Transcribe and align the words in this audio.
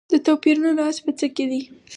د 0.11 0.13
توپیرونو 0.25 0.71
راز 0.79 0.97
په 1.05 1.11
څه 1.19 1.27
کې 1.35 1.45
دی. 1.51 1.61